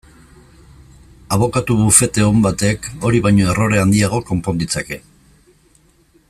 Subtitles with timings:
[1.37, 4.99] Abokatu bufete on batek hori baino errore handiagoak konpon ditzake.